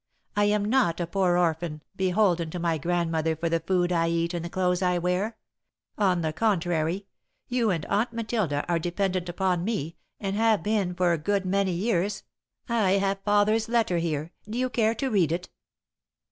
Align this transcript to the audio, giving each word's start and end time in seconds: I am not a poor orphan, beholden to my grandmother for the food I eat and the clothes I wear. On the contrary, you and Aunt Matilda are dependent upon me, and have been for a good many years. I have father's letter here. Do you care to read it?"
I 0.35 0.45
am 0.45 0.65
not 0.65 0.99
a 0.99 1.05
poor 1.05 1.37
orphan, 1.37 1.83
beholden 1.95 2.49
to 2.49 2.57
my 2.59 2.79
grandmother 2.79 3.35
for 3.35 3.49
the 3.49 3.59
food 3.59 3.91
I 3.91 4.09
eat 4.09 4.33
and 4.33 4.43
the 4.43 4.49
clothes 4.49 4.81
I 4.81 4.97
wear. 4.97 5.37
On 5.95 6.21
the 6.21 6.33
contrary, 6.33 7.05
you 7.47 7.69
and 7.69 7.85
Aunt 7.85 8.11
Matilda 8.11 8.65
are 8.67 8.79
dependent 8.79 9.29
upon 9.29 9.63
me, 9.63 9.97
and 10.19 10.35
have 10.35 10.63
been 10.63 10.95
for 10.95 11.13
a 11.13 11.19
good 11.19 11.45
many 11.45 11.73
years. 11.73 12.23
I 12.67 12.93
have 12.93 13.19
father's 13.23 13.69
letter 13.69 13.99
here. 13.99 14.31
Do 14.49 14.57
you 14.57 14.71
care 14.71 14.95
to 14.95 15.11
read 15.11 15.31
it?" 15.31 15.49